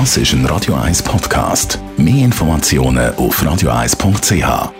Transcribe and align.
Das 0.00 0.16
ist 0.16 0.32
ein 0.32 0.44
Radio 0.46 0.74
1 0.74 1.04
Podcast. 1.04 1.78
Mehr 1.96 2.24
Informationen 2.24 3.14
auf 3.14 3.40
radio1.ch. 3.40 4.72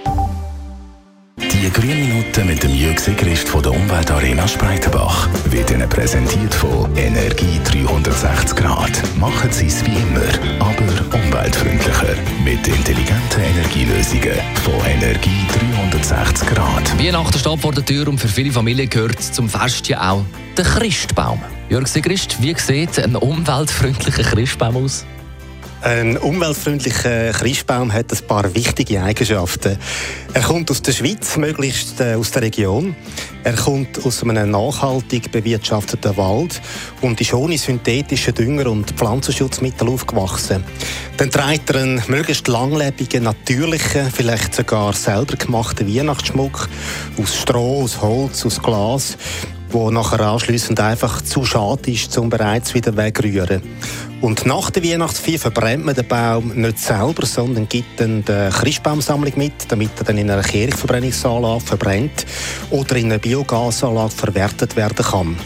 Die 1.38 1.71
grünen 1.71 2.08
Minuten 2.08 2.46
mit 2.48 2.64
dem 2.64 2.75
Jürg 2.75 2.98
Sigrist 2.98 3.48
von 3.48 3.62
der 3.62 3.70
Umweltarena 3.70 4.48
Spreitenbach 4.48 5.28
wird 5.50 5.70
Ihnen 5.70 5.88
präsentiert 5.88 6.52
von 6.52 6.90
Energie 6.96 7.60
360 7.62 8.56
Grad. 8.56 8.90
Machen 9.16 9.52
Sie 9.52 9.66
es 9.66 9.86
wie 9.86 9.95
immer, 9.95 10.58
aber 10.58 11.16
umweltfreundlicher. 11.16 12.16
Mit 12.42 12.66
intelligenten 12.66 13.40
Energielösungen 13.40 14.40
von 14.64 14.84
Energie 14.84 15.46
360 15.92 16.48
Grad. 16.48 16.98
Weihnachten 16.98 17.38
steht 17.38 17.60
vor 17.60 17.72
der 17.72 17.84
Tür 17.84 18.08
und 18.08 18.18
für 18.18 18.26
viele 18.26 18.50
Familien 18.50 18.90
gehört 18.90 19.22
zum 19.22 19.48
Fest 19.48 19.86
ja 19.86 20.10
auch 20.10 20.24
der 20.56 20.64
Christbaum. 20.64 21.38
Jörg 21.70 21.86
Sigrist, 21.86 22.42
wie 22.42 22.54
sieht 22.58 22.98
ein 22.98 23.16
umweltfreundlicher 23.16 24.22
Christbaum 24.22 24.84
aus? 24.84 25.06
Ein 25.80 26.18
umweltfreundlicher 26.18 27.32
Christbaum 27.32 27.93
hat 27.93 28.12
ein 28.12 28.26
paar 28.26 28.54
wichtige 28.54 29.02
Eigenschaften. 29.02 29.79
Er 30.34 30.42
kommt 30.42 30.70
aus 30.70 30.82
der 30.82 30.92
Schweiz, 30.92 31.36
möglichst 31.36 32.01
äh, 32.01 32.15
aus 32.15 32.30
der 32.30 32.42
Region. 32.42 32.95
Er 33.45 33.55
kommt 33.55 34.05
aus 34.05 34.23
einem 34.23 34.51
nachhaltig 34.51 35.30
bewirtschafteten 35.33 36.16
Wald 36.16 36.61
und 37.01 37.20
ist 37.20 37.34
ohne 37.34 37.56
synthetische 37.59 38.33
Dünger 38.33 38.70
und 38.70 38.92
Pflanzenschutzmittel 38.92 39.89
aufgewachsen. 39.89 40.65
Dann 41.17 41.31
trägt 41.31 41.70
er 41.70 41.83
einen 41.83 42.03
möglichst 42.09 42.48
langlebigen, 42.48 43.25
natürlichen, 43.25 44.11
vielleicht 44.11 44.55
sogar 44.55 44.92
selber 44.95 45.37
gemachten 45.37 45.87
Weihnachtsschmuck 45.87 46.69
aus 47.20 47.37
Stroh, 47.37 47.83
aus 47.83 48.01
Holz, 48.01 48.47
aus 48.47 48.62
Glas 48.62 49.17
wo 49.74 49.91
nachher 49.91 50.20
anschliessend 50.20 50.78
einfach 50.78 51.20
zu 51.20 51.45
schade 51.45 51.91
ist, 51.91 52.16
um 52.16 52.30
bereits 52.30 52.74
wieder 52.74 52.96
wegrühren. 52.96 53.60
Und 54.20 54.47
nach 54.47 54.70
der 54.70 54.84
Weihnachtsfeier 54.84 55.38
verbrennt 55.38 55.84
man 55.84 55.95
den 55.95 56.06
Baum 56.06 56.52
nicht 56.55 56.78
selber, 56.78 57.27
sondern 57.27 57.69
gibt 57.69 58.00
dann 58.00 58.25
die 58.25 58.48
Christbaumsammlung 58.50 59.33
mit, 59.36 59.53
damit 59.69 59.91
er 59.98 60.05
dann 60.05 60.16
in 60.16 60.31
einer 60.31 60.42
Kirchverbrennungsanlage 60.42 61.61
verbrennt 61.61 62.25
oder 62.70 62.97
in 62.97 63.06
einer 63.06 63.19
Biogasanlage 63.19 64.12
verwertet 64.12 64.77
werden 64.77 65.05
kann. 65.05 65.36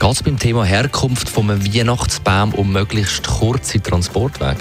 Geht 0.00 0.10
es 0.10 0.22
beim 0.22 0.38
Thema 0.38 0.64
Herkunft 0.64 1.28
vom 1.28 1.48
Weihnachtsbaum 1.48 2.54
um 2.54 2.72
möglichst 2.72 3.28
kurze 3.28 3.80
Transportwege? 3.80 4.58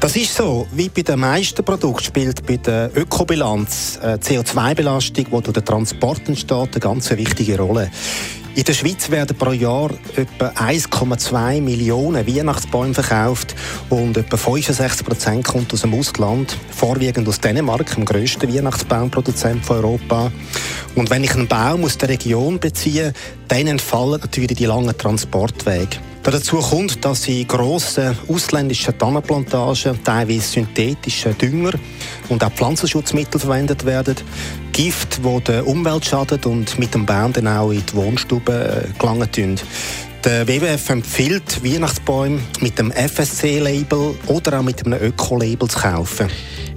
Das 0.00 0.14
ist 0.14 0.32
so. 0.32 0.68
Wie 0.70 0.88
bei 0.88 1.02
den 1.02 1.18
meisten 1.18 1.64
Produkten 1.64 2.04
spielt 2.04 2.46
bei 2.46 2.56
der 2.56 2.88
Ökobilanz 2.94 3.98
äh, 4.00 4.14
CO2-Belastung, 4.14 5.24
die 5.24 5.30
durch 5.30 5.54
den 5.54 5.64
Transport 5.64 6.28
entsteht, 6.28 6.52
eine 6.52 6.80
ganz 6.80 7.10
wichtige 7.10 7.58
Rolle. 7.58 7.90
In 8.58 8.64
der 8.64 8.72
Schweiz 8.72 9.08
werden 9.08 9.36
pro 9.36 9.52
Jahr 9.52 9.88
etwa 10.16 10.48
1,2 10.48 11.62
Millionen 11.62 12.26
Weihnachtsbäume 12.26 12.92
verkauft 12.92 13.54
und 13.88 14.16
etwa 14.16 14.36
65 14.36 15.06
Prozent 15.06 15.44
kommt 15.44 15.72
aus 15.72 15.82
dem 15.82 15.94
Ausland, 15.94 16.56
vorwiegend 16.72 17.28
aus 17.28 17.38
Dänemark, 17.38 17.94
dem 17.94 18.04
grössten 18.04 18.52
Weihnachtsbaumproduzent 18.52 19.64
von 19.64 19.76
Europa. 19.76 20.32
Und 20.96 21.08
wenn 21.08 21.22
ich 21.22 21.36
einen 21.36 21.46
Baum 21.46 21.84
aus 21.84 21.98
der 21.98 22.08
Region 22.08 22.58
beziehe, 22.58 23.12
dann 23.46 23.68
entfallen 23.68 24.20
natürlich 24.20 24.56
die 24.56 24.66
langen 24.66 24.98
Transportwege. 24.98 25.98
Dazu 26.30 26.58
kommt, 26.58 27.02
dass 27.06 27.26
in 27.26 27.48
grossen 27.48 28.14
ausländischen 28.28 28.98
Tannenplantagen 28.98 29.98
teilweise 30.04 30.40
synthetische 30.40 31.32
Dünger 31.32 31.72
und 32.28 32.44
auch 32.44 32.52
Pflanzenschutzmittel 32.52 33.40
verwendet 33.40 33.86
werden. 33.86 34.14
Gift, 34.72 35.20
die 35.24 35.44
der 35.44 35.66
Umwelt 35.66 36.04
schadet 36.04 36.44
und 36.44 36.78
mit 36.78 36.92
dem 36.92 37.06
Baum 37.06 37.32
dann 37.32 37.48
auch 37.48 37.70
in 37.70 37.82
die 37.84 37.94
Wohnstube 37.94 38.52
äh, 38.92 38.98
gelangen 38.98 39.32
tun. 39.32 39.56
Der 40.22 40.46
WWF 40.46 40.90
empfiehlt, 40.90 41.64
Weihnachtsbäume 41.64 42.40
mit 42.60 42.78
dem 42.78 42.92
FSC-Label 42.92 44.14
oder 44.26 44.58
auch 44.58 44.62
mit 44.62 44.84
einem 44.84 45.00
Öko-Label 45.00 45.68
zu 45.68 45.78
kaufen. 45.78 46.28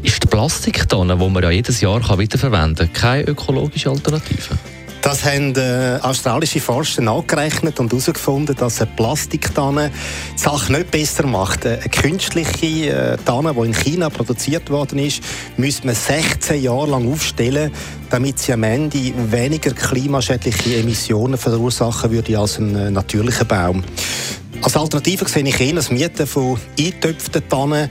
Ist 0.02 0.24
die 0.24 0.28
Plastiktonne, 0.28 1.18
die 1.18 1.30
man 1.30 1.44
ja 1.44 1.52
jedes 1.52 1.82
Jahr 1.82 2.00
wiederverwenden 2.18 2.94
kann, 2.94 3.02
keine 3.02 3.24
ökologische 3.28 3.90
Alternative? 3.90 4.58
Das 5.02 5.26
haben 5.26 5.56
äh, 5.56 5.98
australische 6.04 6.60
Forscher 6.60 7.02
nachgerechnet 7.02 7.80
und 7.80 7.92
herausgefunden, 7.92 8.56
dass 8.56 8.82
eine 8.82 8.92
Plastiktanne 8.95 9.92
die 10.36 10.39
Sache 10.39 10.72
nicht 10.72 10.92
besser 10.92 11.26
macht. 11.26 11.66
Eine 11.66 11.80
künstliche 11.80 12.89
äh, 12.89 13.17
Tanne, 13.26 13.54
die 13.56 13.66
in 13.66 13.73
China 13.73 14.11
produziert 14.11 14.70
worden 14.70 15.00
ist, 15.00 15.23
müsste 15.58 15.88
man 15.88 15.95
16 15.95 16.61
Jahre 16.61 16.92
lang 16.92 17.11
aufstellen, 17.11 17.72
damit 18.11 18.38
sie 18.38 18.54
am 18.54 18.61
Ende 18.61 19.11
weniger 19.32 19.72
klimaschädliche 19.72 20.78
Emissionen 20.78 21.38
verursachen 21.38 22.11
würde 22.11 22.38
als 22.38 22.60
ein 22.60 22.76
äh, 22.76 22.92
natürlicher 22.92 23.45
Baum. 23.45 23.84
Als 24.61 24.78
Alternative 24.78 25.28
sehe 25.28 25.44
ich 25.44 25.60
eher 25.60 25.73
das 25.73 25.90
Mieten 25.90 26.28
von 26.28 26.60
eingetöpften 26.78 27.50
Tannen 27.50 27.90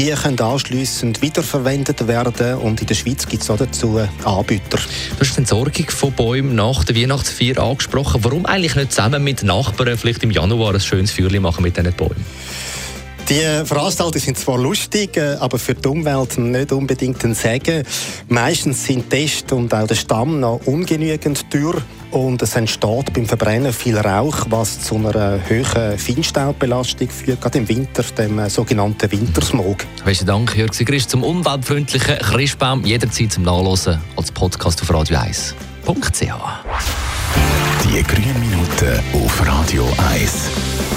die 0.00 0.10
können 0.12 0.40
anschliessend 0.40 1.20
wiederverwendet 1.20 2.08
werden 2.08 2.54
und 2.54 2.80
in 2.80 2.86
der 2.86 2.94
Schweiz 2.94 3.26
gibt 3.26 3.42
es 3.42 3.50
auch 3.50 3.58
dazu 3.58 4.00
Anbieter. 4.24 4.78
Du 4.78 5.20
hast 5.20 5.34
die 5.34 5.40
Entsorgung 5.40 5.90
von 5.90 6.12
Bäumen 6.12 6.54
nach 6.54 6.84
der 6.84 6.96
Weihnachtsfeier 6.96 7.58
angesprochen. 7.58 8.24
Warum 8.24 8.46
eigentlich 8.46 8.76
nicht 8.76 8.92
zusammen 8.92 9.22
mit 9.22 9.42
Nachbarn 9.42 9.98
vielleicht 9.98 10.22
im 10.22 10.30
Januar 10.30 10.72
ein 10.72 10.80
schönes 10.80 11.10
Feuerchen 11.10 11.42
machen 11.42 11.62
mit 11.62 11.76
diesen 11.76 11.92
Bäumen? 11.92 12.24
Die 13.30 13.64
Veranstaltungen 13.64 14.20
sind 14.20 14.38
zwar 14.38 14.58
lustig, 14.58 15.16
äh, 15.16 15.36
aber 15.38 15.60
für 15.60 15.74
die 15.74 15.86
Umwelt 15.86 16.36
nicht 16.36 16.72
unbedingt 16.72 17.24
ein 17.24 17.34
Segen. 17.34 17.84
Meistens 18.28 18.84
sind 18.84 19.08
Test 19.08 19.52
und 19.52 19.72
auch 19.72 19.86
der 19.86 19.94
Stamm 19.94 20.40
noch 20.40 20.60
ungenügend 20.64 21.46
dürr 21.54 21.80
und 22.10 22.42
es 22.42 22.56
entsteht 22.56 23.12
beim 23.12 23.26
Verbrennen 23.26 23.72
viel 23.72 23.96
Rauch, 23.96 24.46
was 24.48 24.80
zu 24.80 24.96
einer 24.96 25.38
hohen 25.48 25.96
Feinstaubbelastung 25.96 27.08
führt, 27.08 27.40
gerade 27.40 27.58
im 27.58 27.68
Winter, 27.68 28.02
dem 28.02 28.40
äh, 28.40 28.50
sogenannten 28.50 29.12
Wintersmog. 29.12 29.86
Besten 30.04 30.26
Dank, 30.26 30.56
Jörg 30.56 30.74
Sigrist, 30.74 31.10
zum 31.10 31.22
unweltfreundlichen 31.22 32.18
Christbaum 32.18 32.84
jederzeit 32.84 33.30
zum 33.30 33.44
Nachlesen 33.44 34.00
als 34.16 34.32
Podcast 34.32 34.82
auf 34.82 34.92
Radio 34.92 35.16
1.ch. 35.16 36.24
Die 37.84 38.02
grünen 38.02 38.40
Minuten 38.40 39.00
auf 39.24 39.46
Radio 39.46 39.88
1. 40.10 40.32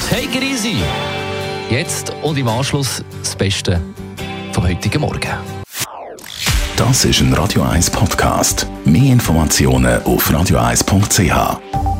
Take 0.09 0.35
it 0.35 0.43
easy! 0.43 0.77
Jetzt 1.69 2.13
und 2.21 2.37
im 2.37 2.47
Anschluss 2.47 3.03
das 3.19 3.35
Beste 3.35 3.81
vom 4.51 4.67
heutigen 4.67 5.01
Morgen. 5.01 5.31
Das 6.75 7.05
ist 7.05 7.21
ein 7.21 7.33
Radio 7.33 7.63
1 7.63 7.89
Podcast. 7.91 8.67
Mehr 8.85 9.13
Informationen 9.13 10.03
auf 10.03 10.29
radio1.ch. 10.29 11.92